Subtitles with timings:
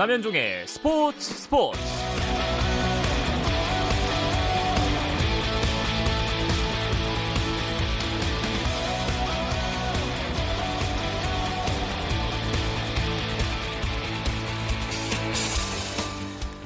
[0.00, 1.78] 남현종의 스포츠 스포츠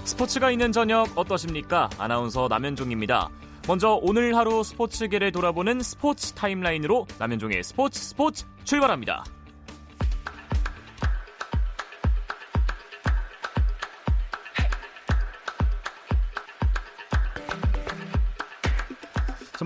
[0.05, 1.91] 스포츠가 있는 저녁 어떠십니까?
[1.99, 3.31] 아나운서 남현종입니다.
[3.67, 9.25] 먼저 오늘 하루 스포츠계를 돌아보는 스포츠 타임라인으로 남현종의 스포츠 스포츠 출발합니다.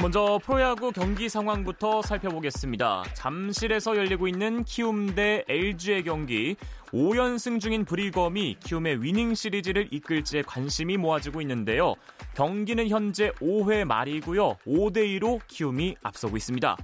[0.08, 3.04] 먼저 프로야구 경기 상황부터 살펴보겠습니다.
[3.12, 6.56] 잠실에서 열리고 있는 키움 대 LG의 경기
[6.94, 11.94] 5연승 중인 브리검이 키움의 위닝 시리즈를 이끌지에 관심이 모아지고 있는데요.
[12.34, 14.56] 경기는 현재 5회 말이고요.
[14.66, 16.74] 5대 2로 키움이 앞서고 있습니다.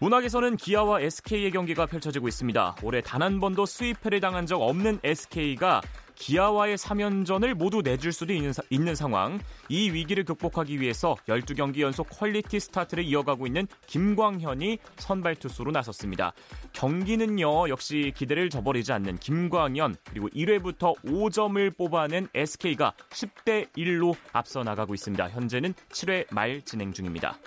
[0.00, 2.76] 문학에서는 기아와 SK의 경기가 펼쳐지고 있습니다.
[2.82, 5.80] 올해 단 한 번도 수입패를 당한 적 없는 SK가
[6.14, 9.40] 기아와의 3연전을 모두 내줄 수도 있는, 있는 상황.
[9.68, 16.32] 이 위기를 극복하기 위해서 12경기 연속 퀄리티 스타트를 이어가고 있는 김광현이 선발 투수로 나섰습니다.
[16.72, 24.94] 경기는요, 역시 기대를 저버리지 않는 김광현, 그리고 1회부터 5점을 뽑아낸 SK가 10대 1로 앞서 나가고
[24.94, 25.28] 있습니다.
[25.30, 27.38] 현재는 7회 말 진행 중입니다.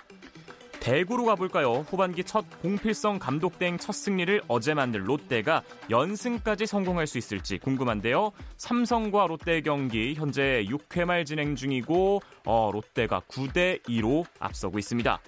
[0.86, 1.84] 대구로 가볼까요?
[1.90, 8.30] 후반기 첫 공필성 감독대행 첫 승리를 어제 만든 롯데가 연승까지 성공할 수 있을지 궁금한데요.
[8.56, 15.18] 삼성과 롯데 경기 현재 6회 말 진행 중이고 어, 롯데가 9대 2로 앞서고 있습니다.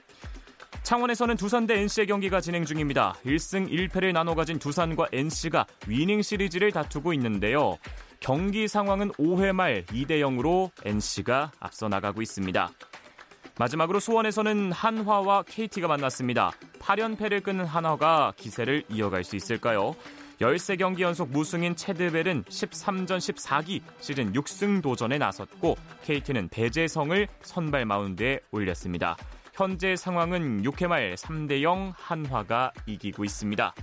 [0.84, 3.16] 창원에서는 두산 대 NC의 경기가 진행 중입니다.
[3.26, 7.78] 1승 1패를 나눠 가진 두산과 NC가 위닝 시리즈를 다투고 있는데요.
[8.20, 12.70] 경기 상황은 5회 말 2대 0으로 NC가 앞서 나가고 있습니다.
[13.58, 16.52] 마지막으로 수원에서는 한화와 KT가 만났습니다.
[16.78, 19.96] 8연패를 끊은 한화가 기세를 이어갈 수 있을까요?
[20.40, 29.16] 13경기 연속 무승인 체드벨은 13전 14기 시즌 6승 도전에 나섰고 KT는 배재성을 선발 마운드에 올렸습니다.
[29.52, 33.74] 현재 상황은 6회 말 3대 0 한화가 이기고 있습니다.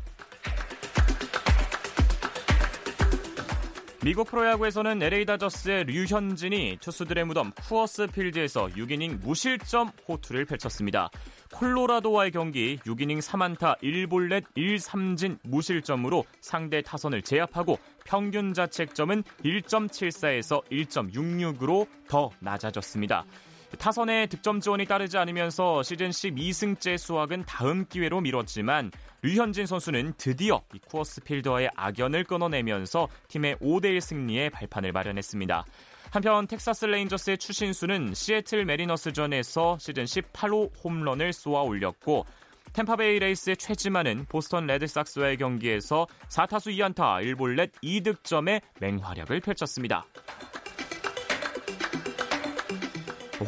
[4.05, 11.09] 미국 프로야구에서는 LA 다저스의 류현진이 투수들의 무덤 쿠어스 필드에서 6이닝 무실점 호투를 펼쳤습니다.
[11.51, 22.29] 콜로라도와의 경기 6이닝 3안타 1볼넷 1삼진 무실점으로 상대 타선을 제압하고 평균 자책점은 1.74에서 1.66으로 더
[22.41, 23.25] 낮아졌습니다.
[23.75, 28.91] 타선의 득점 지원이 따르지 않으면서 시즌 12승째 수확은 다음 기회로 미뤘지만
[29.21, 35.65] 류현진 선수는 드디어 이 쿠어스 필더와의 악연을 끊어내면서 팀의 5대1 승리에 발판을 마련했습니다.
[36.11, 42.25] 한편 텍사스 레인저스의 추신수는 시애틀 메리너스전에서 시즌 18호 홈런을 쏘아 올렸고
[42.73, 50.03] 템파베이 레이스의 최지만은 보스턴 레드삭스와의 경기에서 4타수 2안타 1볼넷 2득점의 맹활약을 펼쳤습니다.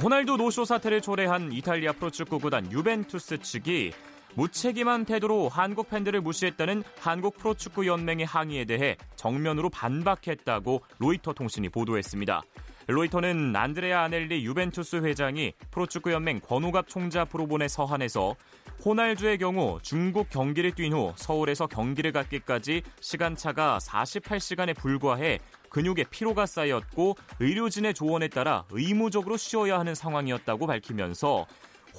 [0.01, 3.93] 호날두 노쇼 사태를 초래한 이탈리아 프로축구 구단 유벤투스 측이
[4.35, 12.43] 무책임한 태도로 한국 팬들을 무시했다는 한국 프로축구 연맹의 항의에 대해 정면으로 반박했다고 로이터 통신이 보도했습니다.
[12.87, 18.35] 로이터는 안드레아 아넬리 유벤투스 회장이 프로축구 연맹 권우갑 총재 앞으로 보내 서한에서
[18.83, 25.39] 호날두의 경우 중국 경기를 뛴 후 서울에서 경기를 갖기까지 시간차가 48시간에 불과해
[25.69, 31.45] 근육에 피로가 쌓였고 의료진의 조언에 따라 의무적으로 쉬어야 하는 상황이었다고 밝히면서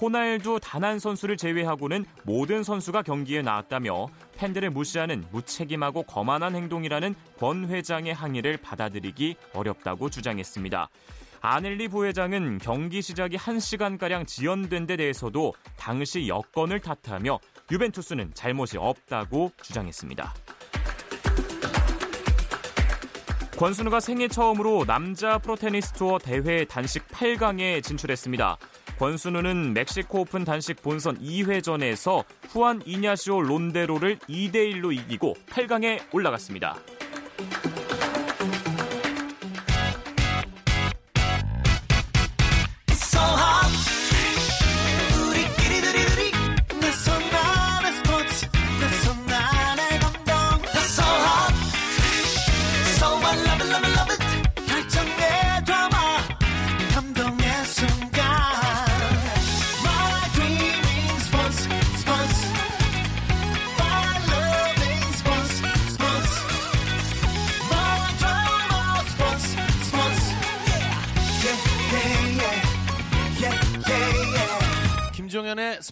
[0.00, 4.06] 호날두 단 한 선수를 제외하고는 모든 선수가 경기에 나왔다며
[4.36, 10.88] 팬들을 무시하는 무책임하고 거만한 행동이라는 권 회장의 항의를 받아들이기 어렵다고 주장했습니다.
[11.40, 17.38] 아넬리 부회장은 경기 시작이 1시간가량 지연된 데 대해서도 당시 여건을 탓하며
[17.70, 20.34] 유벤투스는 잘못이 없다고 주장했습니다.
[23.56, 28.56] 권순우가 생애 처음으로 남자 프로테니스 투어 대회 단식 8강에 진출했습니다.
[28.98, 36.76] 권순우는 멕시코 오픈 단식 본선 2회전에서 후안 이냐시오 론데로를 2대1로 이기고 8강에 올라갔습니다.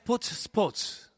[0.07, 1.11] 스포츠 스포츠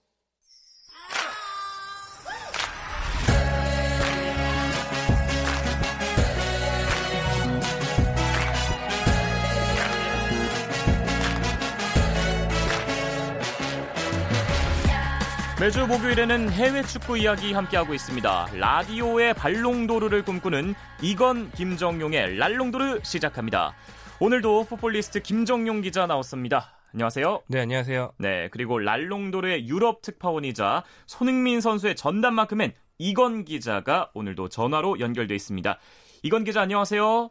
[15.61, 18.49] 매주 목요일에는 해외 축구 이야기 함께하고 있습니다.
[18.55, 23.75] 라디오의 발롱도르를 꿈꾸는 이건 김정용의 랄롱도르 시작합니다.
[24.19, 26.78] 오늘도 포폴리스트 김정용 기자 나왔습니다.
[26.95, 27.43] 안녕하세요.
[27.49, 28.15] 네, 안녕하세요.
[28.19, 35.79] 네, 그리고 랄롱도르의 유럽 특파원이자 손흥민 선수의 전담만큼은 이건 기자가 오늘도 전화로 연결돼 있습니다.
[36.23, 37.31] 이건 기자 안녕하세요.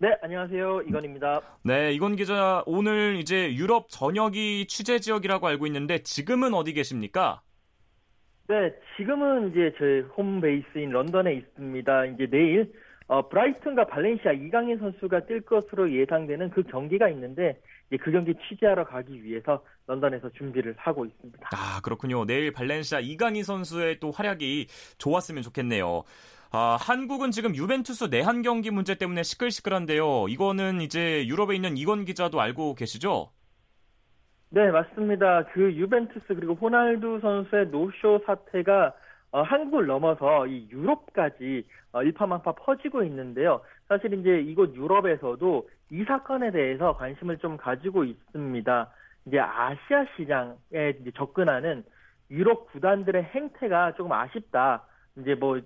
[0.00, 0.82] 네, 안녕하세요.
[0.88, 1.42] 이건입니다.
[1.62, 7.42] 네, 이건 기자 오늘 이제 유럽 전역이 취재 지역이라고 알고 있는데 지금은 어디 계십니까?
[8.48, 12.06] 네, 지금은 이제 제 홈베이스인 런던에 있습니다.
[12.06, 12.72] 이제 내일
[13.08, 17.60] 어, 브라이튼과 발렌시아 이강인 선수가 뛸 것으로 예상되는 그 경기가 있는데
[17.96, 21.48] 그 경기 취재하러 가기 위해서 런던에서 준비를 하고 있습니다.
[21.52, 22.26] 아 그렇군요.
[22.26, 24.66] 내일 발렌시아 이강인 선수의 또 활약이
[24.98, 26.04] 좋았으면 좋겠네요.
[26.50, 30.28] 아, 한국은 지금 유벤투스 내한 경기 문제 때문에 시끌시끌한데요.
[30.28, 33.30] 이거는 이제 유럽에 있는 이건 기자도 알고 계시죠?
[34.50, 35.44] 네, 맞습니다.
[35.52, 38.94] 그 유벤투스 그리고 호날두 선수의 노쇼 사태가
[39.30, 43.60] 어, 한국을 넘어서 이 유럽까지 어, 일파만파 퍼지고 있는데요.
[43.88, 48.90] 사실 이제 이곳 유럽에서도 이 사건에 대해서 관심을 좀 가지고 있습니다.
[49.26, 50.56] 이제 아시아 시장에
[51.00, 51.84] 이제 접근하는
[52.30, 54.84] 유럽 구단들의 행태가 조금 아쉽다.
[55.16, 55.60] 이제 뭐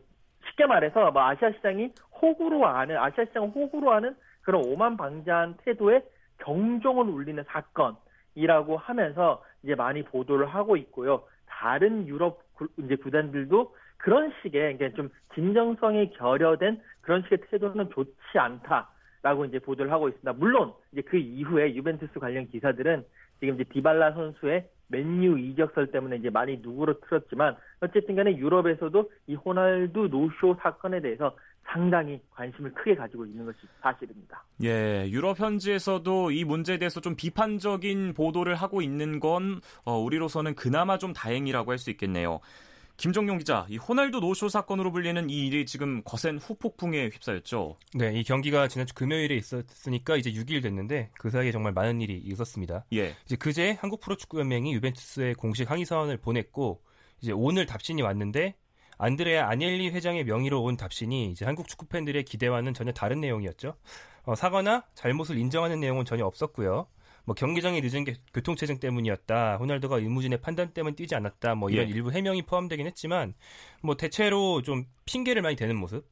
[0.49, 6.03] 쉽게 말해서 뭐 아시아 시장이 호구로 하는 아시아 시장을 호구로 하는 그런 오만 방자한 태도에
[6.39, 11.23] 경종을 울리는 사건이라고 하면서 이제 많이 보도를 하고 있고요.
[11.47, 18.39] 다른 유럽 구, 이제 구단들도 그런 식의 그러니까 좀 진정성이 결여된 그런 식의 태도는 좋지
[18.39, 20.33] 않다라고 이제 보도를 하고 있습니다.
[20.35, 23.05] 물론 이제 그 이후에 유벤투스 관련 기사들은
[23.41, 29.35] 지금 이제 디발라 선수의 맨유 이적설 때문에 이제 많이 누구로 틀었지만 어쨌든 간에 유럽에서도 이
[29.35, 31.35] 호날두 노쇼 사건에 대해서
[31.67, 34.45] 상당히 관심을 크게 가지고 있는 것이 사실입니다.
[34.63, 40.99] 예, 유럽 현지에서도 이 문제에 대해서 좀 비판적인 보도를 하고 있는 건 어, 우리로서는 그나마
[40.99, 42.41] 좀 다행이라고 할 수 있겠네요.
[42.99, 47.77] 김정용 기자, 이 호날두 노쇼 사건으로 불리는 이 일이 지금 거센 후폭풍에 휩싸였죠.
[47.95, 52.85] 네, 이 경기가 지난주 금요일에 있었으니까 이제 6일 됐는데 그 사이에 정말 많은 일이 있었습니다.
[52.93, 53.15] 예.
[53.25, 56.83] 이제 그제 한국 프로축구연맹이 유벤투스에 공식 항의 사원을 보냈고
[57.21, 58.55] 이제 오늘 답신이 왔는데
[59.03, 63.75] 안드레아 아니엘리 회장의 명의로 온 답신이 이제 한국 축구 팬들의 기대와는 전혀 다른 내용이었죠.
[64.23, 66.87] 어, 사과나 잘못을 인정하는 내용은 전혀 없었고요.
[67.25, 69.57] 뭐 경기장에 늦은 게 교통체증 때문이었다.
[69.57, 71.57] 호날두가 의무진의 판단 때문에 뛰지 않았다.
[71.57, 71.91] 뭐 이런 예.
[71.91, 73.35] 일부 해명이 포함되긴 했지만
[73.83, 76.07] 뭐 대체로 좀 핑계를 많이 대는 모습.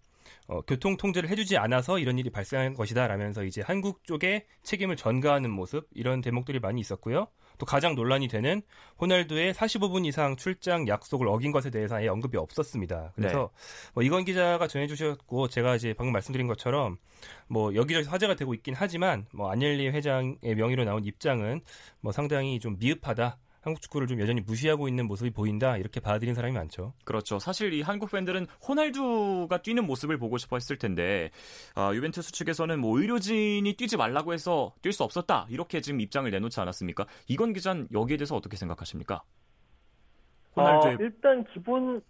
[0.50, 5.86] 어, 교통 통제를 해주지 않아서 이런 일이 발생한 것이다라면서 이제 한국 쪽에 책임을 전가하는 모습
[5.94, 7.28] 이런 대목들이 많이 있었고요.
[7.58, 8.60] 또 가장 논란이 되는
[9.00, 13.12] 호날두의 45분 이상 출장 약속을 어긴 것에 대해서 아예 언급이 없었습니다.
[13.14, 13.92] 그래서 네.
[13.94, 16.98] 뭐 이건 기자가 전해주셨고 제가 이제 방금 말씀드린 것처럼
[17.46, 21.60] 뭐 여기저기서 화제가 되고 있긴 하지만 뭐 안젤리 회장의 명의로 나온 입장은
[22.00, 23.38] 뭐 상당히 좀 미흡하다.
[23.62, 26.94] 한국 축구를 좀 여전히 무시하고 있는 모습이 보인다 이렇게 받아들인 사람이 많죠.
[27.04, 27.38] 그렇죠.
[27.38, 31.30] 사실 이 한국 팬들은 호날두가 뛰는 모습을 보고 싶어 했을 텐데
[31.74, 36.60] 아, 유벤투스 측에서는 뭐 의료진이 뛰지 말라고 해서 뛸 수 없었다 이렇게 지금 입장을 내놓지
[36.60, 37.06] 않았습니까?
[37.28, 39.22] 이건 기자는 여기에 대해서 어떻게 생각하십니까?
[40.56, 40.94] 호날두의...
[40.94, 42.00] 어, 일단 기본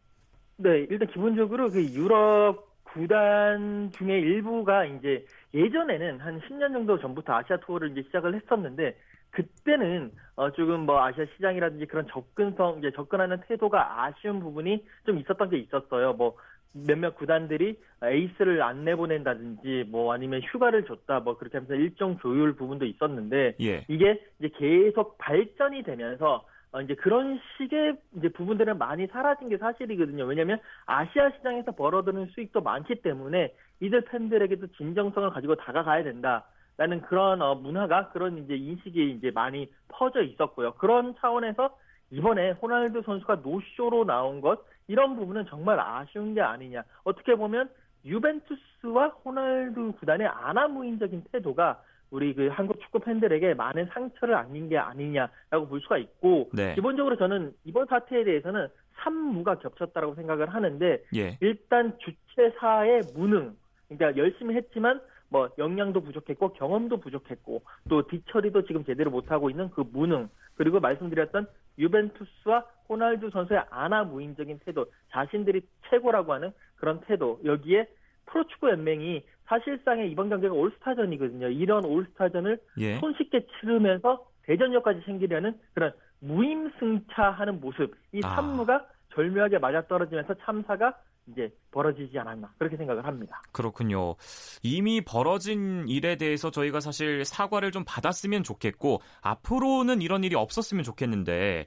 [0.56, 7.57] 네 일단 기본적으로 그 유럽 구단 중에 일부가 이제 예전에는 한 10년 정도 전부터 아시아
[7.59, 8.97] 투어를 이제 시작을 했었는데
[9.30, 15.50] 그때는 어 조금 뭐 아시아 시장이라든지 그런 접근성 이제 접근하는 태도가 아쉬운 부분이 좀 있었던
[15.50, 16.14] 게 있었어요.
[16.14, 16.37] 뭐
[16.72, 22.87] 몇몇 구단들이 에이스를 안 내보낸다든지 뭐 아니면 휴가를 줬다 뭐 그렇게 하면서 일정 조율 부분도
[22.87, 23.84] 있었는데 예.
[23.88, 30.25] 이게 이제 계속 발전이 되면서 어 이제 그런 식의 이제 부분들은 많이 사라진 게 사실이거든요.
[30.25, 36.46] 왜냐하면 아시아 시장에서 벌어드는 수익도 많기 때문에 이들 팬들에게도 진정성을 가지고 다가가야 된다.
[36.80, 40.72] 라는 그런 어, 문화가 그런 이제 인식이 이제 많이 퍼져 있었고요.
[40.78, 41.76] 그런 차원에서
[42.10, 46.82] 이번에 호날두 선수가 노쇼로 나온 것 이런 부분은 정말 아쉬운 게 아니냐.
[47.04, 47.68] 어떻게 보면
[48.06, 55.68] 유벤투스와 호날두 구단의 아나무인적인 태도가 우리 그 한국 축구 팬들에게 많은 상처를 안긴 게 아니냐라고
[55.68, 56.75] 볼 수가 있고 네.
[56.76, 61.37] 기본적으로 저는 이번 사태에 대해서는 산무가 겹쳤다고 생각을 하는데 예.
[61.40, 63.54] 일단 주최사의 무능
[63.88, 69.84] 그러니까 열심히 했지만 뭐 역량도 부족했고 경험도 부족했고 또 뒤처리도 지금 제대로 못하고 있는 그
[69.92, 71.46] 무능 그리고 말씀드렸던
[71.78, 77.88] 유벤투스와 호날두 선수의 아나무인적인 태도 자신들이 최고라고 하는 그런 태도 여기에
[78.26, 81.49] 프로축구 연맹이 사실상의 이번 경기가 올스타전이거든요.
[81.49, 82.99] 이런 올스타전을 예.
[82.99, 88.34] 손쉽게 치르면서 대전역까지 챙기려는 그런 무임승차하는 모습 이 아.
[88.34, 88.87] 산무가 아.
[89.14, 90.94] 절묘하게 맞아떨어지면서 참사가
[91.30, 93.42] 이제 벌어지지 않았나 그렇게 생각을 합니다.
[93.52, 94.16] 그렇군요.
[94.62, 101.66] 이미 벌어진 일에 대해서 저희가 사실 사과를 좀 받았으면 좋겠고 앞으로는 이런 일이 없었으면 좋겠는데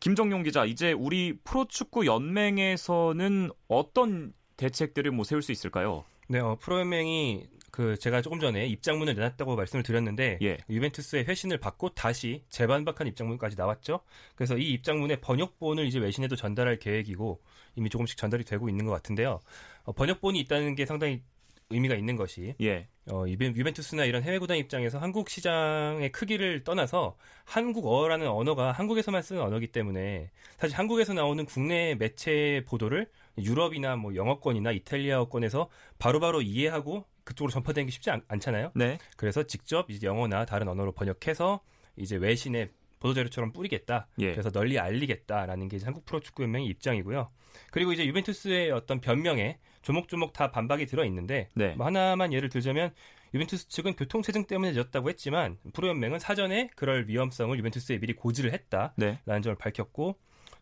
[0.00, 6.02] 김정용 기자, 이제 우리 프로축구 연맹에서는 어떤 대책들을 뭐 세울 수 있을까요?
[6.28, 10.58] 네, 어, 프로연맹이 그 제가 조금 전에 입장문을 내놨다고 말씀을 드렸는데 예.
[10.68, 14.00] 유벤투스의 회신을 받고 다시 재반박한 입장문까지 나왔죠.
[14.36, 17.40] 그래서 이 입장문의 번역본을 이제 외신에도 전달할 계획이고
[17.76, 19.40] 이미 조금씩 전달이 되고 있는 것 같은데요.
[19.84, 21.22] 어, 번역본이 있다는 게 상당히
[21.70, 22.88] 의미가 있는 것이 예.
[23.10, 29.68] 어, 유벤투스나 이런 해외 구단 입장에서 한국 시장의 크기를 떠나서 한국어라는 언어가 한국에서만 쓰는 언어기
[29.68, 37.86] 때문에 사실 한국에서 나오는 국내 매체 보도를 유럽이나 뭐 영어권이나 이탈리아어권에서 바로바로 이해하고 그쪽으로 전파되는
[37.86, 38.98] 게 쉽지 않, 잖아요 네.
[39.16, 41.60] 그래서 직접 이제 영어나 다른 언어로 번역해서
[41.96, 42.70] 이제 외신에
[43.02, 44.06] 보도자료처럼 뿌리겠다.
[44.20, 44.30] 예.
[44.30, 47.30] 그래서 널리 알리겠다라는 게 이제 한국 프로축구연맹의 입장이고요.
[47.70, 51.74] 그리고 이제 유벤투스의 어떤 변명에 조목조목 다 반박이 들어 있는데 네.
[51.74, 52.94] 뭐 하나만 예를 들자면
[53.34, 59.40] 유벤투스 측은 교통체증 때문에 늦었다고 했지만 프로연맹은 사전에 그럴 위험성을 유벤투스에 미리 고지를 했다라는 네.
[59.42, 60.16] 점을 밝혔고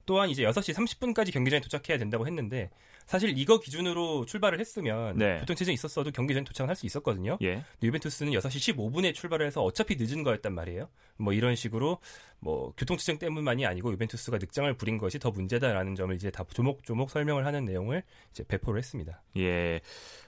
[0.06, 2.70] 또한 이제 6시 30분까지 경기장에 도착해야 된다고 했는데
[3.06, 5.38] 사실 이거 기준으로 출발을 했으면 네.
[5.40, 7.36] 교통 체증이 있었어도 경기장에 도착을 할 수 있었거든요.
[7.42, 7.64] 예.
[7.82, 10.88] 유벤투스는 6시 15분에 출발을 해서 어차피 늦은 거였단 말이에요.
[11.16, 11.98] 뭐 이런 식으로
[12.38, 17.10] 뭐 교통 체증 때문만이 아니고 유벤투스가 늑장을 부린 것이 더 문제다라는 점을 이제 다 조목조목
[17.10, 19.20] 설명을 하는 내용을 이제 배포를 했습니다.
[19.36, 19.80] 예.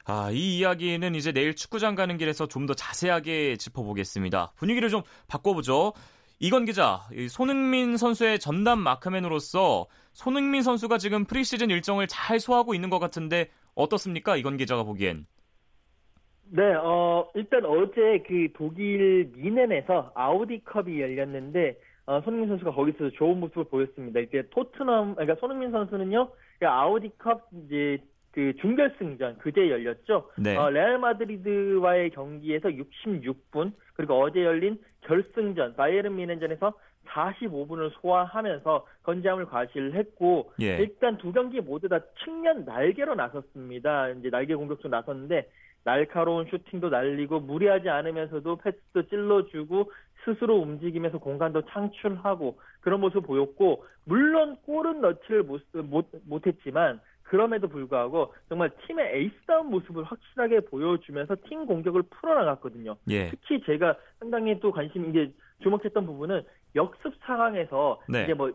[0.05, 4.53] 아, 이 이야기는 이제 내일 축구장 가는 길에서 좀 더 자세하게 짚어보겠습니다.
[4.57, 5.93] 분위기를 좀 바꿔보죠.
[6.45, 12.99] 이건 기자, 손흥민 선수의 전담 마크맨으로서 손흥민 선수가 지금 프리시즌 일정을 잘 소화하고 있는 것
[12.99, 14.37] 같은데 어떻습니까?
[14.37, 15.25] 이건 기자가 보기엔.
[16.51, 23.63] 네, 어, 일단 어제 그 독일 미넨에서 아우디컵이 열렸는데, 어, 손흥민 선수가 거기서 좋은 모습을
[23.67, 24.19] 보였습니다.
[24.19, 30.31] 이제 토트넘, 그러니까 손흥민 선수는요, 그 아우디컵 이제 그 준결승전 그제 열렸죠.
[30.39, 30.57] 네.
[30.57, 36.73] 어, 레알 마드리드와의 경기에서 66분 그리고 어제 열린 결승전 바이에른 미넨전에서
[37.09, 40.79] 45분을 소화하면서 건재함을 과시를 했고 예.
[40.79, 44.09] 일단 두 경기 모두 다 측면 날개로 나섰습니다.
[44.11, 45.49] 이제 날개 공격수 나섰는데
[45.85, 49.91] 날카로운 슈팅도 날리고 무리하지 않으면서도 패스도 찔러주고
[50.25, 57.01] 스스로 움직이면서 공간도 창출하고 그런 모습 보였고 물론 골은 넣지를 못, 못, 못했지만
[57.33, 62.95] 그럼에도 불구하고 정말 팀의 에이스다운 모습을 확실하게 보여주면서 팀 공격을 풀어나갔거든요.
[63.09, 63.31] 예.
[63.31, 66.43] 특히 제가 상당히 또 관심 이게 주목했던 부분은
[66.75, 68.25] 역습 상황에서 네.
[68.25, 68.53] 이제 뭐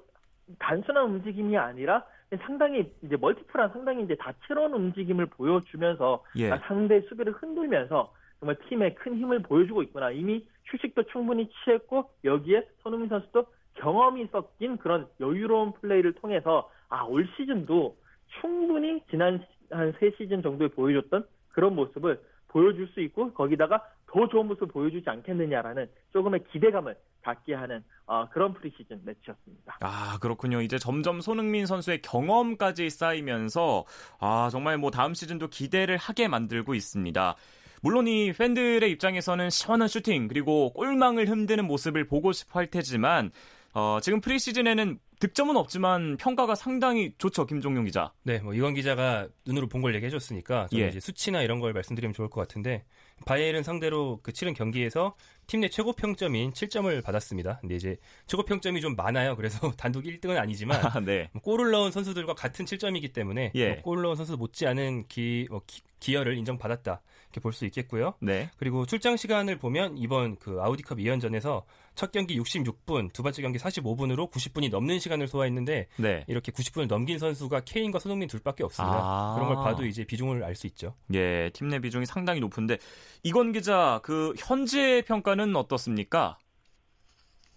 [0.59, 2.05] 단순한 움직임이 아니라
[2.41, 6.51] 상당히 이제 멀티플한 상당히 이제 다채로운 움직임을 보여주면서 예.
[6.51, 10.11] 아, 상대 수비를 흔들면서 정말 팀에 큰 힘을 보여주고 있구나.
[10.11, 17.27] 이미 휴식도 충분히 취했고 여기에 손흥민 선수도 경험이 섞인 그런 여유로운 플레이를 통해서 아 올
[17.35, 17.95] 시즌도
[18.41, 24.47] 충분히 지난 한 세 시즌 정도에 보여줬던 그런 모습을 보여줄 수 있고 거기다가 더 좋은
[24.47, 29.77] 모습을 보여주지 않겠느냐라는 조금의 기대감을 갖게 하는 어, 그런 프리시즌 매치였습니다.
[29.81, 30.61] 아, 그렇군요.
[30.61, 33.83] 이제 점점 손흥민 선수의 경험까지 쌓이면서
[34.19, 37.35] 아, 정말 뭐 다음 시즌도 기대를 하게 만들고 있습니다.
[37.81, 43.31] 물론 이 팬들의 입장에서는 시원한 슈팅 그리고 골망을 흔드는 모습을 보고 싶어 할 테지만
[43.73, 48.13] 어, 지금 프리시즌에는 득점은 없지만 평가가 상당히 좋죠, 김종용 기자.
[48.23, 50.89] 네, 뭐 이건 기자가 눈으로 본 걸 얘기해 줬으니까 저는 예.
[50.89, 52.83] 이제 수치나 이런 걸 말씀드리면 좋을 것 같은데
[53.25, 55.15] 바이에른 상대로 그 치른 경기에서
[55.47, 57.59] 팀 내 최고 평점인 7점을 받았습니다.
[57.61, 57.95] 근데 이제
[58.27, 59.35] 최고 평점이 좀 많아요.
[59.37, 61.29] 그래서 단독 1등은 아니지만 아, 네.
[61.33, 63.69] 뭐 골을 넣은 선수들과 같은 7점이기 때문에 예.
[63.75, 67.01] 뭐 골을 넣은 선수 못지않은 기, 어, 기, 기여를 인정받았다
[67.31, 68.13] 이렇게 볼 수 있겠고요.
[68.19, 68.49] 네.
[68.57, 71.63] 그리고 출장 시간을 보면 이번 그 아우디컵 2연전에서
[71.95, 76.23] 첫 경기 66분, 두 번째 경기 45분으로 90분이 넘는 시간을 소화했는데 네.
[76.27, 78.95] 이렇게 90분을 넘긴 선수가 케인과 손흥민 둘밖에 없습니다.
[79.01, 79.33] 아.
[79.35, 80.93] 그런 걸 봐도 이제 비중을 알 수 있죠.
[81.15, 82.77] 예, 팀 내 비중이 상당히 높은데
[83.23, 86.37] 이건 기자 그 현재 평가는 어떻습니까?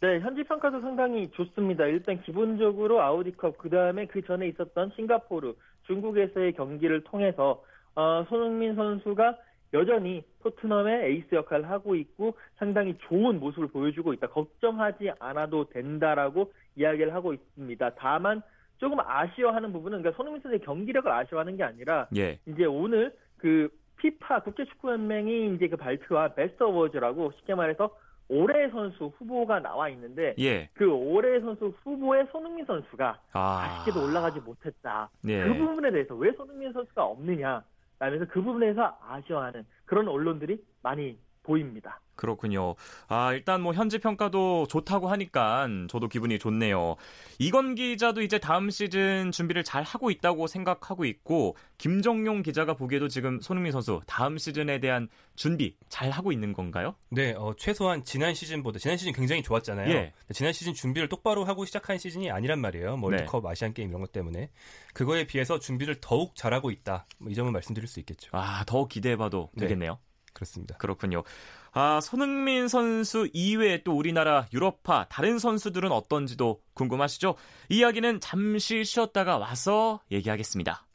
[0.00, 1.84] 네, 현지 평가도 상당히 좋습니다.
[1.86, 5.54] 일단 기본적으로 아우디컵 그 다음에 그 전에 있었던 싱가포르,
[5.86, 7.62] 중국에서의 경기를 통해서
[7.94, 9.36] 어, 손흥민 선수가
[9.72, 14.28] 여전히 토트넘의 에이스 역할을 하고 있고 상당히 좋은 모습을 보여주고 있다.
[14.28, 17.94] 걱정하지 않아도 된다라고 이야기를 하고 있습니다.
[17.96, 18.42] 다만
[18.78, 22.38] 조금 아쉬워하는 부분은 그러니까 손흥민 선수의 경기력을 아쉬워하는 게 아니라 예.
[22.46, 23.68] 이제 오늘 그
[24.00, 27.94] 피파 국제축구연맹이 이제 그 발표한 베스트 어워즈라고 쉽게 말해서
[28.28, 30.68] 올해 선수 후보가 나와 있는데 예.
[30.74, 33.80] 그 올해 선수 후보에 손흥민 선수가 아.
[33.82, 35.10] 아쉽게도 올라가지 못했다.
[35.28, 35.44] 예.
[35.44, 37.62] 그 부분에 대해서 왜 손흥민 선수가 없느냐
[37.98, 42.00] 라면서 그 부분에서 아쉬워하는 그런 언론들이 많이 보입니다.
[42.16, 42.74] 그렇군요.
[43.08, 46.96] 아, 일단 뭐 현지 평가도 좋다고 하니까 저도 기분이 좋네요.
[47.38, 53.40] 이건 기자도 이제 다음 시즌 준비를 잘 하고 있다고 생각하고 있고 김정용 기자가 보기에도 지금
[53.40, 56.94] 손흥민 선수 다음 시즌에 대한 준비 잘 하고 있는 건가요?
[57.08, 59.90] 네, 어, 최소한 지난 시즌보다 지난 시즌 굉장히 좋았잖아요.
[59.90, 60.12] 예.
[60.34, 62.98] 지난 시즌 준비를 똑바로 하고 시작한 시즌이 아니란 말이에요.
[62.98, 63.16] 뭐 네.
[63.16, 64.50] 월드컵, 아시안 게임 이런 것 때문에
[64.92, 67.06] 그거에 비해서 준비를 더욱 잘하고 있다.
[67.16, 68.28] 뭐 이 점은 말씀드릴 수 있겠죠.
[68.34, 69.62] 아, 더 기대해봐도 네.
[69.62, 69.98] 되겠네요.
[70.32, 70.76] 그렇습니다.
[70.78, 71.22] 그렇군요.
[71.72, 77.36] 아, 손흥민 선수 이외에 또 우리나라 유럽파 다른 선수들은 어떤지도 궁금하시죠?
[77.68, 80.86] 이야기는 잠시 쉬었다가 와서 얘기하겠습니다.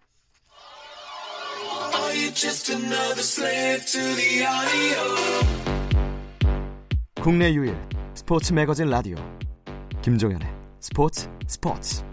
[7.22, 7.76] 국내 유일
[8.14, 9.16] 스포츠 매거진 라디오
[10.02, 10.48] 김종현의
[10.80, 12.04] 스포츠 스포츠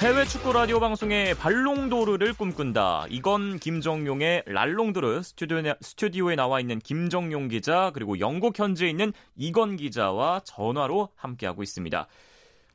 [0.00, 3.04] 해외 축구 라디오 방송의 발롱도르를 꿈꾼다.
[3.10, 10.40] 이건 김정용의 랄롱도르 스튜디오에, 스튜디오에 나와 있는 김정용 기자 그리고 영국 현지에 있는 이건 기자와
[10.44, 12.08] 전화로 함께하고 있습니다.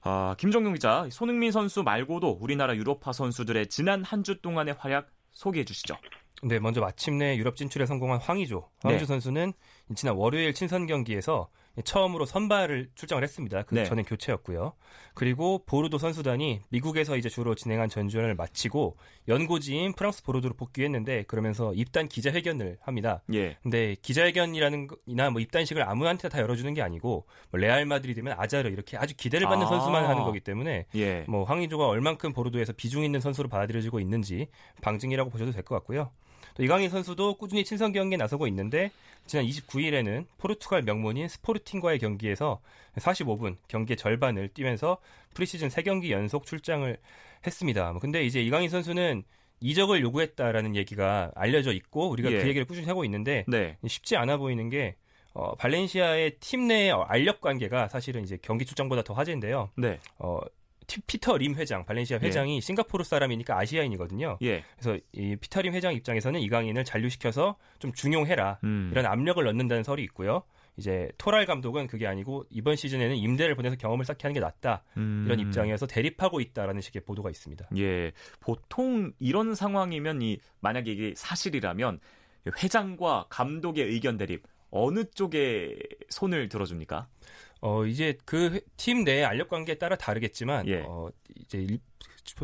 [0.01, 5.65] 아, 김정용 기자, 손흥민 선수 말고도 우리나라 유로파 선수들의 지난 한 주 동안의 활약 소개해
[5.65, 5.97] 주시죠.
[6.43, 8.69] 네, 먼저 마침내 유럽 진출에 성공한 황의조.
[8.83, 9.07] 황의조 네.
[9.07, 9.53] 선수는
[9.95, 11.49] 지난 월요일 친선 경기에서
[11.83, 13.63] 처음으로 선발을 출장을 했습니다.
[13.63, 13.83] 그 네.
[13.83, 14.73] 전에 교체였고요.
[15.13, 22.07] 그리고 보르도 선수단이 미국에서 이제 주로 진행한 전주전을 마치고 연고지인 프랑스 보르도로 복귀했는데 그러면서 입단
[22.07, 23.21] 기자회견을 합니다.
[23.33, 23.57] 예.
[23.63, 28.97] 근데 기자회견이라는 거나 뭐 입단식을 아무한테 다 열어주는 게 아니고 뭐 레알 마드리드면 아자르 이렇게
[28.97, 29.69] 아주 기대를 받는 아.
[29.69, 31.25] 선수만 하는 거기 때문에 예.
[31.27, 34.47] 뭐 황의조가 얼만큼 보르도에서 비중 있는 선수로 받아들여지고 있는지
[34.81, 36.11] 방증이라고 보셔도 될 것 같고요.
[36.53, 38.91] 또 이강인 선수도 꾸준히 친선 경기에 나서고 있는데
[39.25, 42.61] 지난 29일에는 포르투갈 명문인 스포르팅과의 경기에서
[42.97, 44.97] 45분 경기의 절반을 뛰면서
[45.33, 46.97] 프리시즌 3경기 연속 출장을
[47.45, 47.91] 했습니다.
[47.91, 49.23] 뭐 근데 이제 이강인 선수는
[49.61, 52.41] 이적을 요구했다라는 얘기가 알려져 있고 우리가 예.
[52.41, 53.77] 그 얘기를 꾸준히 하고 있는데 네.
[53.87, 54.95] 쉽지 않아 보이는 게
[55.33, 59.69] 어, 발렌시아의 팀 내의 알력 관계가 사실은 이제 경기 출장보다 더 화제인데요.
[59.75, 59.99] 네.
[60.17, 60.49] 어, 티-
[61.07, 62.27] 피터 림 회장, 발렌시아 예.
[62.27, 64.37] 회장이 싱가포르 사람이니까 아시아인이거든요.
[64.41, 64.63] 예.
[64.77, 68.89] 그래서 이 피터 림 회장 입장에서는 이강인을 잔류시켜서 좀 중용해라 음.
[68.91, 70.43] 이런 압력을 넣는다는 설이 있고요.
[70.77, 75.23] 이제 토랄 감독은 그게 아니고 이번 시즌에는 임대를 보내서 경험을 쌓게 하는 게 낫다 음.
[75.25, 77.69] 이런 입장에서 대립하고 있다라는 식의 보도가 있습니다.
[77.77, 81.99] 예, 보통 이런 상황이면 이 만약에 이게 사실이라면
[82.61, 85.77] 회장과 감독의 의견 대립 어느 쪽에
[86.09, 87.07] 손을 들어줍니까?
[87.65, 90.83] 어 이제 그 팀 내 알력 관계에 따라 다르겠지만 예.
[90.85, 91.79] 어 이제 일-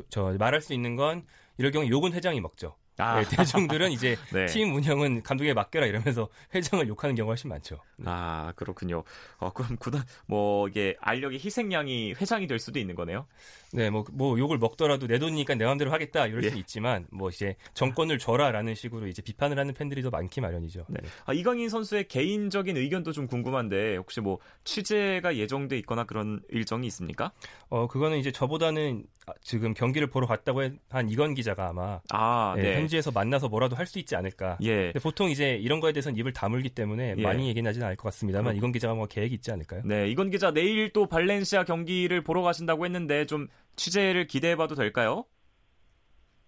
[0.10, 1.26] 저 말할 수 있는 건
[1.58, 2.76] 이럴 경우 욕은 회장이 먹죠.
[3.02, 4.46] 아, 네, 대중들은 이제 네.
[4.46, 7.80] 팀 운영은 감독에 맡겨라 이러면서 회장을 욕하는 경우가 훨씬 많죠.
[8.06, 9.04] 아 그렇군요.
[9.38, 13.26] 어, 그럼 구단 뭐 이게 알력의 희생양이 회장이 될 수도 있는 거네요.
[13.74, 16.50] 네, 뭐, 뭐 욕을 먹더라도 내 돈이니까 내 마음대로 하겠다 이럴 예.
[16.50, 20.86] 수 있지만 뭐 이제 정권을 줘라라는 식으로 이제 비판을 하는 팬들이 더 많기 마련이죠.
[20.90, 21.00] 네.
[21.26, 27.32] 아, 이강인 선수의 개인적인 의견도 좀 궁금한데 혹시 뭐 취재가 예정돼 있거나 그런 일정이 있습니까?
[27.70, 32.62] 어 그거는 이제 저보다는 아, 지금 경기를 보러 갔다고 한 이건 기자가 아마 아, 예,
[32.62, 32.74] 네.
[32.92, 34.58] 현지에서 만나서 뭐라도 할 수 있지 않을까.
[34.62, 34.92] 예.
[34.92, 37.22] 근데 보통 이제 이런 거에 대해서는 입을 다물기 때문에 예.
[37.22, 39.82] 많이 얘기는 하지는 않을 것 같습니다만 이건 기자가 뭐 계획이 있지 않을까요?
[39.84, 45.26] 네, 이건 기자 내일 또 발렌시아 경기를 보러 가신다고 했는데 좀 취재를 기대해봐도 될까요?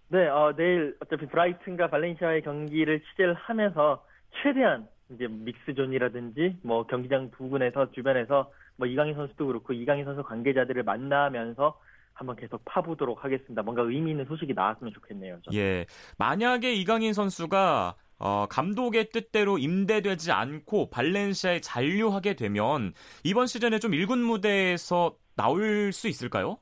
[0.08, 4.04] 네, 어, 내일 어차피 브라이튼과 발렌시아의 경기를 취재를 하면서
[4.42, 11.78] 최대한 이제 믹스존이라든지 뭐 경기장 부근에서 주변에서 뭐 이강인 선수도 그렇고 이강인 선수 관계자들을 만나면서
[12.14, 13.62] 한번 계속 파보도록 하겠습니다.
[13.62, 15.40] 뭔가 의미 있는 소식이 나왔으면 좋겠네요.
[15.44, 15.58] 저는.
[15.58, 15.86] 예.
[16.18, 22.92] 만약에 이강인 선수가 어, 감독의 뜻대로 임대되지 않고 발렌시아에 잔류하게 되면
[23.24, 26.58] 이번 시즌에 좀 1군 무대에서 나올 수 있을까요?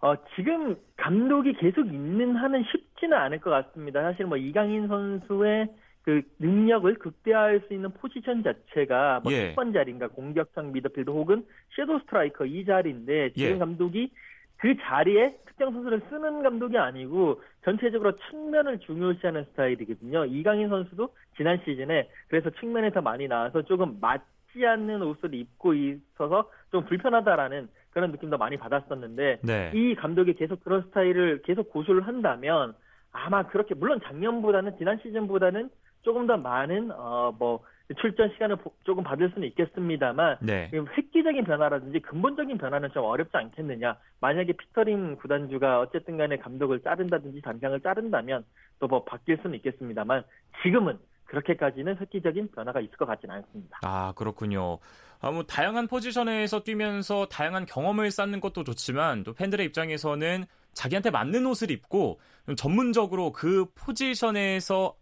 [0.00, 4.02] 어, 지금 감독이 계속 있는 한은 쉽지는 않을 것 같습니다.
[4.02, 5.68] 사실 뭐 이강인 선수의
[6.04, 9.54] 그 능력을 극대화할 수 있는 포지션 자체가 뭐 예.
[9.54, 13.58] 10번 자리인가 공격형 미드필더 혹은 섀도우 스트라이커 이 자리인데 지금 예.
[13.58, 14.10] 감독이
[14.58, 20.26] 그 자리에 특정 선수를 쓰는 감독이 아니고 전체적으로 측면을 중요시하는 스타일이거든요.
[20.26, 26.50] 이강인 선수도 지난 시즌에 그래서 측면에 더 많이 나와서 조금 맞지 않는 옷을 입고 있어서
[26.70, 29.70] 좀 불편하다라는 그런 느낌도 많이 받았었는데 네.
[29.74, 32.74] 이 감독이 계속 그런 스타일을 계속 고수를 한다면
[33.10, 35.70] 아마 그렇게 물론 작년보다는 지난 시즌보다는
[36.04, 37.64] 조금 더 많은 어뭐
[38.00, 40.70] 출전 시간을 보- 조금 받을 수는 있겠습니다만 네.
[40.72, 43.96] 획기적인 변화라든지 근본적인 변화는 좀 어렵지 않겠느냐.
[44.20, 48.44] 만약에 피터링 구단주가 어쨌든 간에 감독을 자른다든지 단장을 자른다면
[48.80, 50.24] 또 뭐 바뀔 수는 있겠습니다만
[50.62, 53.78] 지금은 그렇게까지는 획기적인 변화가 있을 것 같지는 않습니다.
[53.82, 54.78] 아 그렇군요.
[55.20, 61.46] 아, 뭐 다양한 포지션에서 뛰면서 다양한 경험을 쌓는 것도 좋지만 또 팬들의 입장에서는 자기한테 맞는
[61.46, 62.18] 옷을 입고
[62.56, 64.94] 전문적으로 그 포지션에서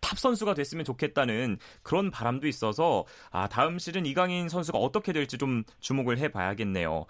[0.00, 5.64] 탑 선수가 됐으면 좋겠다는 그런 바람도 있어서 아 다음 시즌 이강인 선수가 어떻게 될지 좀
[5.80, 7.06] 주목을 해 봐야겠네요.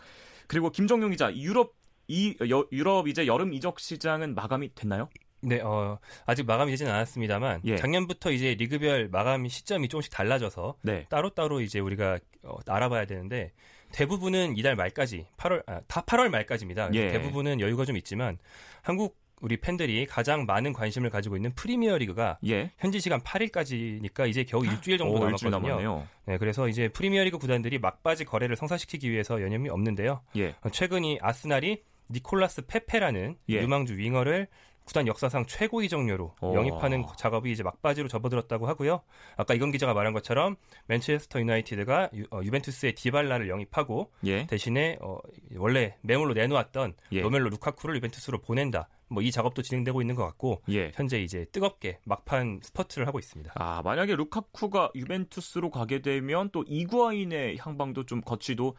[0.47, 1.75] 그리고 김정용 기자 유럽
[2.09, 5.09] 이 여, 유럽 이제 여름 이적 시장은 마감이 됐나요?
[5.41, 7.77] 네, 어, 아직 마감이 되지는 않았습니다만 예.
[7.77, 11.07] 작년부터 이제 리그별 마감 시점이 조금씩 달라져서 네.
[11.11, 13.53] 따로따로 이제 우리가 어, 알아봐야 되는데
[13.93, 16.91] 대부분은 이달 말까지 8월 아, 다 8월 말까지입니다.
[16.95, 17.13] 예.
[17.13, 18.39] 대부분은 여유가 좀 있지만
[18.83, 22.73] 한국 우리 팬들이 가장 많은 관심을 가지고 있는 프리미어 리그가 예.
[22.79, 25.51] 현지 시간 8일까지니까 이제 겨우 일주일 정도 오, 남았거든요.
[25.51, 26.09] 남았네요.
[26.27, 30.23] 네, 그래서 이제 프리미어 리그 구단들이 막바지 거래를 성사시키기 위해서 여념이 없는데요.
[30.37, 30.55] 예.
[30.63, 33.63] 어, 최근 이 아스날이 니콜라스 페페라는 예.
[33.63, 34.49] 유망주 윙어를
[34.89, 36.55] 구단 역사상 최고 이적료로 오.
[36.55, 39.03] 영입하는 작업이 이제 막바지로 접어들었다고 하고요.
[39.37, 44.47] 아까 이건 기자가 말한 것처럼 맨체스터 유나이티드가 유, 어, 벤투스의 디발라를 영입하고 예.
[44.47, 45.19] 대신에 어,
[45.57, 47.21] 원래 매물로 내놓았던 예.
[47.21, 48.89] 로멜로 루카쿠를 유벤투스로 보낸다.
[49.11, 50.91] 뭐 이 작업도 진행되고 있는 것 같고 예.
[50.95, 53.53] 현재 이제 뜨겁게 막판 스퍼트를 하고 있습니다.
[53.57, 58.75] 아, 만약에 루카쿠가 유벤투스로 가게 되면 또 이구아인의 향방도 좀 거취도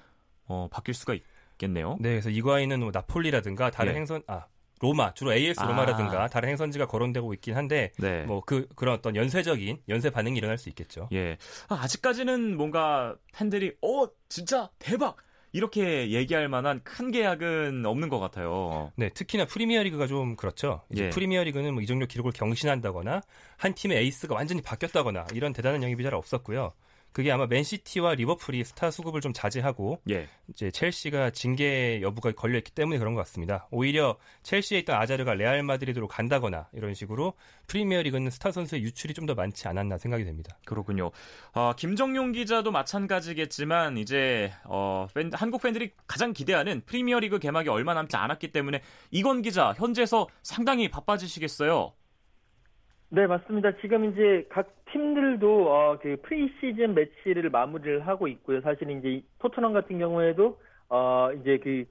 [0.46, 1.14] 어, 바뀔 수가
[1.54, 1.98] 있겠네요.
[2.00, 3.98] 네, 그래서 이과인은 뭐 나폴리라든가 다른 예.
[3.98, 4.48] 행선 아
[4.80, 5.68] 로마 주로 AS 아.
[5.68, 8.24] 로마라든가 다른 행선지가 거론되고 있긴 한데 네.
[8.24, 11.10] 뭐그 그런 어떤 연쇄적인 연쇄 반응이 일어날 수 있겠죠.
[11.12, 11.38] 예.
[11.68, 15.18] 아, 아직까지는 뭔가 팬들이 어, 진짜 대박.
[15.52, 18.92] 이렇게 얘기할 만한 큰 계약은 없는 것 같아요.
[18.96, 20.84] 네, 특히나 프리미어리그가 좀 그렇죠.
[20.96, 21.10] 예.
[21.10, 23.22] 프리미어리그는 뭐 이적료 기록을 경신한다거나
[23.58, 26.74] 한 팀의 에이스가 완전히 바뀌었다거나 이런 대단한 영입이 잘 없었고요.
[27.12, 30.28] 그게 아마 맨시티와 리버풀이 스타 수급을 좀 자제하고 예.
[30.48, 33.68] 이제 첼시가 징계 여부가 걸려 있기 때문에 그런 것 같습니다.
[33.72, 37.34] 오히려 첼시에 있던 아자르가 레알 마드리드로 간다거나 이런 식으로
[37.68, 40.58] 프리미어리그는 스타 선수의 유출이 좀 더 많지 않았나 생각이 됩니다.
[40.66, 41.12] 그렇군요.
[41.54, 48.16] 아, 김정용 기자도 마찬가지겠지만 이제 어, 팬- 한국 팬들이 가장 기대하는 프리미어리그 개막이 얼마 남지
[48.16, 51.94] 않았기 때문에 이건 기자 현재서 상당히 바빠지시겠어요.
[53.12, 53.72] 네, 맞습니다.
[53.78, 58.62] 지금 이제 각 팀들도 어, 그 프리시즌 매치를 마무리를 하고 있고요.
[58.62, 61.86] 사실 이제 이 토트넘 같은 경우에도 어, 이제 그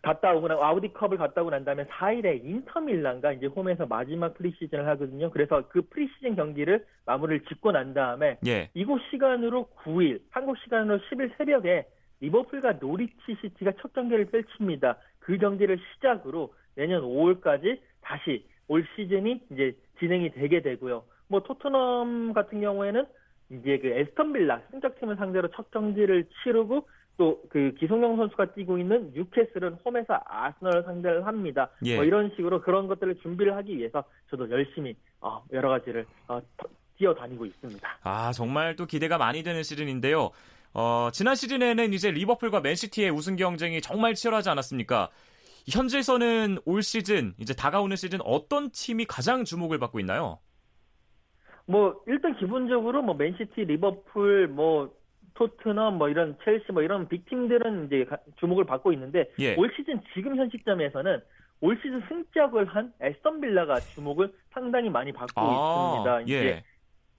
[0.00, 5.30] 갔다 오고 나 아우디컵을 갔다 오고 난 다음에 4일에 인터밀란과 이제 홈에서 마지막 프리시즌을 하거든요.
[5.30, 8.70] 그래서 그 프리시즌 경기를 마무리를 짓고 난 다음에 예.
[8.72, 11.86] 이곳 시간으로 9일, 한국 시간으로 10일 새벽에
[12.20, 14.96] 리버풀과 노리치 시티가 첫 경기를 펼칩니다.
[15.18, 21.04] 그 경기를 시작으로 내년 5월까지 다시 올 시즌이 이제 진행이 되게 되고요.
[21.28, 23.06] 뭐 토트넘 같은 경우에는
[23.50, 29.12] 이제 그 애스턴 빌라 승격팀을 상대로 첫 경기를 치르고 또 그 기성용 선수가 뛰고 있는
[29.12, 31.68] 뉴캐슬은 홈에서 아스널을 상대를 합니다.
[31.84, 31.96] 예.
[31.96, 36.40] 뭐 이런 식으로 그런 것들을 준비를 하기 위해서 저도 열심히 어, 여러 가지를 어,
[36.96, 37.98] 뛰어다니고 있습니다.
[38.02, 40.30] 아, 정말 또 기대가 많이 되는 시즌인데요.
[40.72, 45.08] 어, 지난 시즌에는 이제 리버풀과 맨시티의 우승 경쟁이 정말 치열하지 않았습니까?
[45.68, 50.38] 현재에서는 올 시즌, 이제 다가오는 시즌 어떤 팀이 가장 주목을 받고 있나요?
[51.66, 54.92] 뭐 일단 기본적으로 뭐 맨시티, 리버풀, 뭐
[55.34, 59.54] 토트넘, 뭐 이런 첼시, 뭐 이런 빅 팀들은 이제 가- 주목을 받고 있는데 예.
[59.56, 61.20] 올 시즌 지금 현 시점에서는
[61.60, 66.20] 올 시즌 승격을 한 에스턴 빌라가 주목을 상당히 많이 받고 있습니다.
[66.22, 66.64] 이제 예.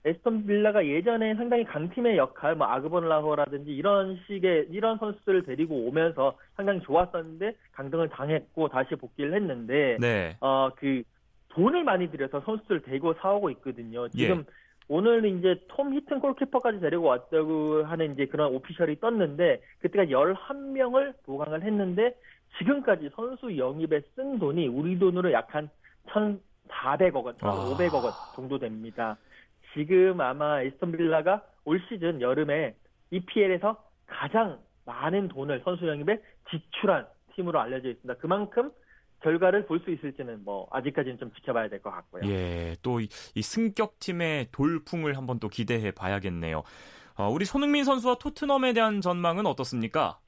[0.04, 6.36] 에스턴 빌라가 예전에 상당히 강팀의 역할, 뭐 아그본 라호라든지 이런 식의 이런 선수들을 데리고 오면서
[6.56, 10.36] 상당히 좋았었는데 강등을 당했고 다시 복귀를 했는데 네.
[10.40, 11.02] 어그
[11.50, 14.08] 돈을 많이 들여서 선수들을 데리고 사오고 있거든요.
[14.08, 14.44] 지금 예.
[14.88, 21.62] 오늘 이제 톰 히튼 골키퍼까지 데리고 왔다고 하는 이제 그런 오피셜이 떴는데 그때가 11명을 보강을
[21.62, 22.14] 했는데
[22.58, 25.70] 지금까지 선수 영입에 쓴 돈이 우리 돈으로 약 한
[26.06, 29.16] 1,400억 원, 1,500억 원 정도 됩니다.
[29.74, 32.74] 지금 아마 에스턴 빌라가 올 시즌 여름에
[33.10, 38.20] EPL에서 가장 많은 돈을 선수 영입에 지출한 팀으로 알려져 있습니다.
[38.20, 38.70] 그만큼
[39.22, 42.22] 결과를 볼 수 있을지는 뭐 아직까지는 좀 지켜봐야 될 것 같고요.
[42.26, 43.08] 예, 또 이
[43.42, 46.62] 승격 팀의 돌풍을 한번 또 기대해 봐야겠네요.
[47.16, 50.18] 어, 우리 손흥민 선수와 토트넘에 대한 전망은 어떻습니까?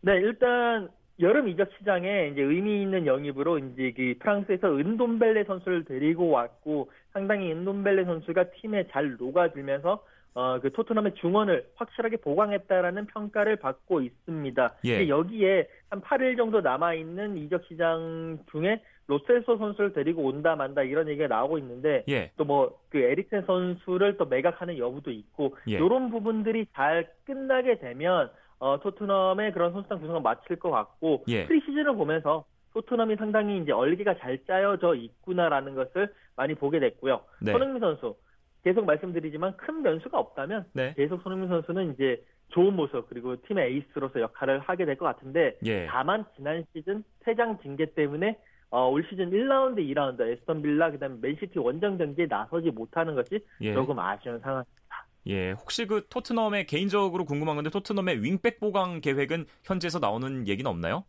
[0.00, 0.88] 네, 일단
[1.20, 7.50] 여름 이적 시장에 이제 의미 있는 영입으로 이제 그 프랑스에서 은돔벨레 선수를 데리고 왔고 상당히
[7.50, 14.74] 은돔벨레 선수가 팀에 잘 녹아들면서 어, 그 토트넘의 중원을 확실하게 보강했다라는 평가를 받고 있습니다.
[14.84, 14.98] 예.
[14.98, 21.08] 근데 여기에 한 8일 정도 남아있는 이적 시장 중에 로셀소 선수를 데리고 온다 만다 이런
[21.08, 22.32] 얘기가 나오고 있는데 예.
[22.36, 25.76] 또뭐 그 에릭센 선수를 또 매각하는 여부도 있고 예.
[25.76, 31.46] 이런 부분들이 잘 끝나게 되면 어, 토트넘의 그런 선수단 구성을 마칠 것 같고 예.
[31.46, 32.44] 프리시즌을 보면서
[32.80, 37.22] 토트넘이 상당히 이제 얼개가 잘 짜여져 있구나라는 것을 많이 보게 됐고요.
[37.40, 37.52] 네.
[37.52, 38.16] 손흥민 선수
[38.64, 40.92] 계속 말씀드리지만 큰 변수가 없다면 네.
[40.94, 45.86] 계속 손흥민 선수는 이제 좋은 모습 그리고 팀의 에이스로서 역할을 하게 될 것 같은데 예.
[45.86, 48.38] 다만 지난 시즌 퇴장 징계 때문에
[48.70, 53.72] 어, 올 시즌 1라운드, 2라운드 애스턴 빌라 그다음에 맨시티 원정 경기에 나서지 못하는 것이 예.
[53.72, 54.64] 조금 아쉬운 상황.
[55.28, 61.04] 예, 혹시 그 토트넘의 개인적으로 궁금한 건데 토트넘의 윙백 보강 계획은 현지에서 나오는 얘기는 없나요?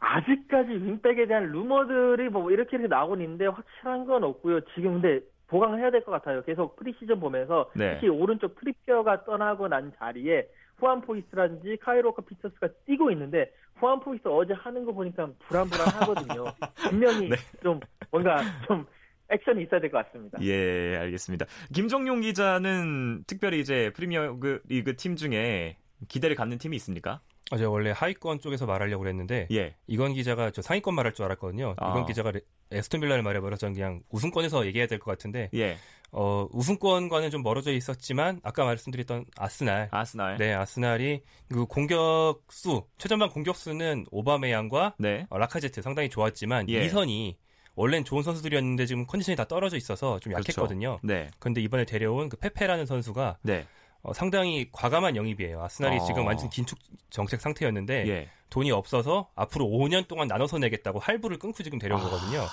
[0.00, 4.60] 아직까지 윙백에 대한 루머들이 뭐 이렇게 이렇게 나오고 있는데 확실한 건 없고요.
[4.74, 6.42] 지금 근데 보강을 해야 될 것 같아요.
[6.42, 7.94] 계속 프리시즌 보면서 네.
[7.94, 14.54] 특히 오른쪽 트리피어가 떠나고 난 자리에 후안 포이스라든지 카일 워커피터스가 뛰고 있는데 후안 포이스 어제
[14.54, 16.44] 하는 거 보니까 불안불안하거든요.
[16.88, 17.36] 분명히 네.
[17.62, 18.86] 좀 뭔가 좀
[19.28, 20.38] 액션이 있어야 될 것 같습니다.
[20.42, 21.46] 예, 알겠습니다.
[21.74, 25.76] 김정용 기자는 특별히 이제 프리미어 그 리그 팀 중에
[26.08, 27.20] 기대를 갖는 팀이 있습니까?
[27.52, 29.74] 어제 원래 하위권 쪽에서 말하려고 그랬는데 예.
[29.88, 31.74] 이건 기자가 저 상위권 말할 줄 알았거든요.
[31.78, 31.90] 아.
[31.90, 35.76] 이건 기자가 레- 에스턴 빌라를 말해버려서 저는 그냥 우승권에서 얘기해야 될 것 같은데 예.
[36.12, 40.36] 어, 우승권과는 좀 멀어져 있었지만 아까 말씀드렸던 아스날 아스날.
[40.38, 45.26] 네, 아스날이 그 공격수 최전방 공격수는 오바메양과 네.
[45.30, 46.84] 어, 라카제트 상당히 좋았지만 예.
[46.84, 47.36] 이선이
[47.74, 50.50] 원래는 좋은 선수들이었는데 지금 컨디션이 다 떨어져 있어서 좀 그렇죠.
[50.50, 50.98] 약했거든요.
[51.02, 51.28] 네.
[51.38, 53.66] 그런데 이번에 데려온 그 페페라는 선수가 네.
[54.02, 55.62] 어, 상당히 과감한 영입이에요.
[55.62, 56.04] 아스날이 어.
[56.04, 56.78] 지금 완전 긴축
[57.10, 58.28] 정책 상태였는데 예.
[58.48, 62.46] 돈이 없어서 앞으로 5년 동안 나눠서 내겠다고 할부를 끊고 지금 데려온 거거든요.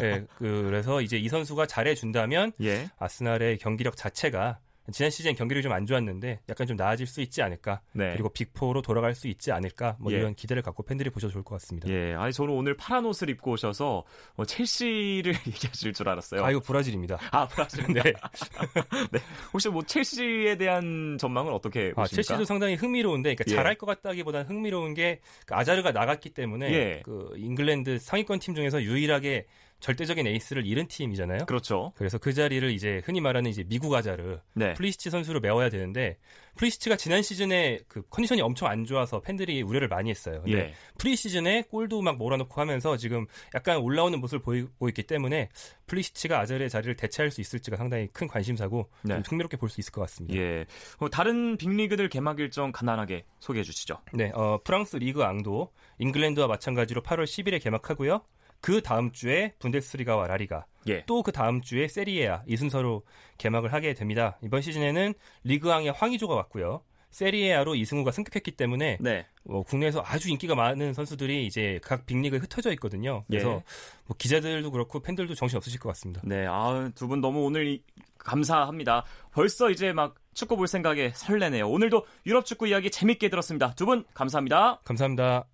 [0.00, 2.88] 네, 그래서 이제 이 선수가 잘해준다면 예.
[2.98, 4.58] 아스날의 경기력 자체가
[4.92, 7.82] 지난 시즌 경기력이 좀 안 좋았는데 약간 좀 나아질 수 있지 않을까.
[7.92, 8.12] 네.
[8.12, 9.96] 그리고 빅4로 돌아갈 수 있지 않을까.
[10.00, 10.16] 뭐 예.
[10.16, 11.88] 이런 기대를 갖고 팬들이 보셔도 좋을 것 같습니다.
[11.88, 12.14] 예.
[12.14, 14.04] 아니 저는 오늘 파란 옷을 입고 오셔서
[14.36, 16.44] 어, 첼시를 얘기하실 줄 알았어요.
[16.44, 17.18] 아, 이거 브라질입니다.
[17.30, 17.84] 아, 브라질.
[17.92, 18.02] 네.
[19.12, 19.18] 네.
[19.52, 22.06] 혹시 뭐 첼시에 대한 전망은 어떻게 아, 보십니까?
[22.06, 23.54] 첼시도 상당히 흥미로운데, 그러니까 예.
[23.54, 27.02] 잘할 것 같다기보다는 흥미로운 게, 그 아자르가 나갔기 때문에, 예.
[27.04, 29.46] 그 잉글랜드 상위권 팀 중에서 유일하게
[29.80, 31.46] 절대적인 에이스를 잃은 팀이잖아요.
[31.46, 31.92] 그렇죠.
[31.96, 34.72] 그래서 그 자리를 이제 흔히 말하는 이제 미국 아자르, 네.
[34.74, 36.18] 풀리시치 선수로 메워야 되는데,
[36.56, 40.40] 풀리시치가 지난 시즌에 그 컨디션이 엄청 안 좋아서 팬들이 우려를 많이 했어요.
[40.42, 40.74] 근데 예.
[40.96, 45.50] 프리시즌에 골도 막 몰아넣고 하면서 지금 약간 올라오는 모습을 보이고 있기 때문에
[45.86, 49.14] 풀리시치가 아자르의 자리를 대체할 수 있을지가 상당히 큰 관심사고 네.
[49.16, 50.38] 좀 흥미롭게 볼 수 있을 것 같습니다.
[50.38, 50.64] 예.
[50.98, 53.98] 어, 다른 빅리그들 개막 일정 간단하게 소개해 주시죠.
[54.14, 58.22] 네, 어, 프랑스 리그 앙도 잉글랜드와 마찬가지로 8월 10일에 개막하고요.
[58.60, 61.04] 그 다음 주에 분데스리가와 라리가 예.
[61.06, 63.02] 또 그 다음 주에 세리에아 이 순서로
[63.38, 64.38] 개막을 하게 됩니다.
[64.42, 65.14] 이번 시즌에는
[65.44, 66.82] 리그앙에 황의조가 왔고요.
[67.10, 69.26] 세리에아로 이승우가 승격했기 때문에 네.
[69.48, 73.24] 어, 국내에서 아주 인기가 많은 선수들이 이제 각 빅리그에 흩어져 있거든요.
[73.26, 73.62] 그래서 예.
[74.06, 76.20] 뭐 기자들도 그렇고 팬들도 정신 없으실 것 같습니다.
[76.24, 76.44] 네.
[76.46, 77.82] 아, 두 분 너무 오늘 이-
[78.18, 79.04] 감사합니다.
[79.32, 81.68] 벌써 이제 막 축구 볼 생각에 설레네요.
[81.68, 83.72] 오늘도 유럽 축구 이야기 재밌게 들었습니다.
[83.74, 84.80] 두 분 감사합니다.
[84.84, 85.46] 감사합니다.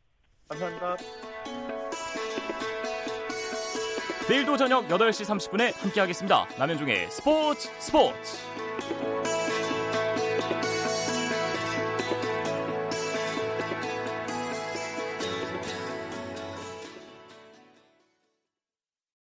[0.48, 1.31] 감사합니다.
[4.28, 6.46] 내일도 저녁 8시 30분에 함께하겠습니다.
[6.56, 8.38] 남현중의 스포츠 스포츠.